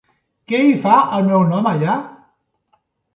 Què 0.51 0.61
hi 0.67 0.71
fa 0.85 0.93
el 1.17 1.27
meu 1.27 1.43
nom 1.51 1.69
allà? 1.73 1.99